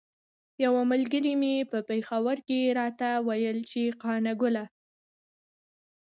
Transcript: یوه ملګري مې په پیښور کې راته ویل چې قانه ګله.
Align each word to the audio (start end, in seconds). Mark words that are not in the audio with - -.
یوه 0.63 0.81
ملګري 0.91 1.33
مې 1.41 1.55
په 1.71 1.79
پیښور 1.89 2.37
کې 2.47 2.59
راته 2.79 3.09
ویل 3.27 3.57
چې 3.71 3.81
قانه 4.01 4.33
ګله. 4.41 4.65